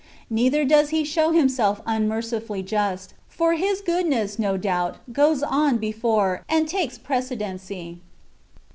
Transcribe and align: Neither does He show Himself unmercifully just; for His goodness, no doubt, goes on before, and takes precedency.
Neither 0.31 0.65
does 0.65 0.89
He 0.89 1.03
show 1.03 1.29
Himself 1.29 1.79
unmercifully 1.85 2.63
just; 2.63 3.13
for 3.27 3.53
His 3.53 3.81
goodness, 3.81 4.39
no 4.39 4.57
doubt, 4.57 4.97
goes 5.13 5.43
on 5.43 5.77
before, 5.77 6.43
and 6.49 6.67
takes 6.67 6.97
precedency. 6.97 7.99